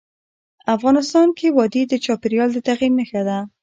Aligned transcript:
افغانستان 0.75 1.27
کې 1.37 1.47
وادي 1.57 1.83
د 1.87 1.93
چاپېریال 2.05 2.49
د 2.53 2.57
تغیر 2.67 2.91
نښه 2.97 3.21
ده. 3.27 3.37